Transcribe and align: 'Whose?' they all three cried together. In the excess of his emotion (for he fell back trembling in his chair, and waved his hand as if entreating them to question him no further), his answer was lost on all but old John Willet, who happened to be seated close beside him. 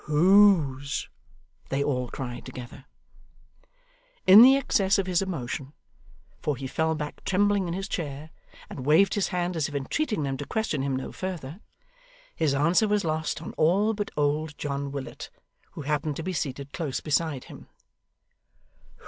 'Whose?' 0.05 1.09
they 1.69 1.83
all 1.83 2.07
three 2.07 2.11
cried 2.13 2.43
together. 2.45 2.85
In 4.25 4.41
the 4.41 4.55
excess 4.57 4.97
of 4.97 5.05
his 5.05 5.21
emotion 5.21 5.73
(for 6.41 6.57
he 6.57 6.65
fell 6.65 6.95
back 6.95 7.23
trembling 7.23 7.67
in 7.67 7.75
his 7.75 7.87
chair, 7.87 8.31
and 8.67 8.83
waved 8.83 9.13
his 9.13 9.27
hand 9.27 9.55
as 9.55 9.69
if 9.69 9.75
entreating 9.75 10.23
them 10.23 10.37
to 10.37 10.45
question 10.47 10.81
him 10.81 10.95
no 10.95 11.11
further), 11.11 11.59
his 12.35 12.55
answer 12.55 12.87
was 12.87 13.05
lost 13.05 13.43
on 13.43 13.53
all 13.57 13.93
but 13.93 14.09
old 14.17 14.57
John 14.57 14.91
Willet, 14.91 15.29
who 15.73 15.83
happened 15.83 16.15
to 16.15 16.23
be 16.23 16.33
seated 16.33 16.73
close 16.73 16.99
beside 16.99 17.43
him. 17.43 17.67